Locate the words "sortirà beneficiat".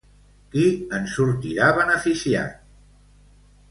1.13-2.61